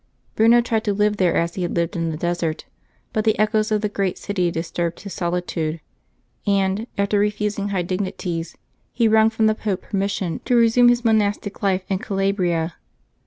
[0.35, 2.65] Bruno tried to live there as he had lived in the desert;
[3.13, 5.79] but the echoes of the great city disturbed his solitude,
[6.47, 8.55] and, after refusing high dignities,
[8.91, 12.73] he wrung from the Pope permission to resume his monas tic life in Calabria.